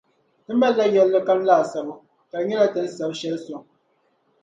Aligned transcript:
Ti 0.45 0.51
mali 0.59 0.75
la 0.77 0.85
yɛllikam 0.95 1.39
laasabu, 1.47 1.93
ka 2.29 2.37
di 2.39 2.45
nyɛla 2.47 2.67
ti 2.73 2.79
ni 2.81 2.89
sabi 2.97 3.13
shɛli 3.19 3.37
sɔŋ. 3.45 3.63